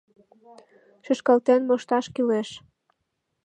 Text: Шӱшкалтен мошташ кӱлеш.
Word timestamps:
Шӱшкалтен 1.05 1.61
мошташ 1.67 2.05
кӱлеш. 2.13 2.49